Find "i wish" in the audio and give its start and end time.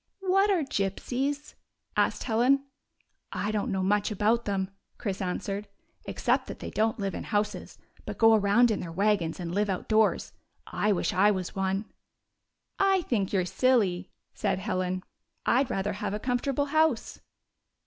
10.65-11.13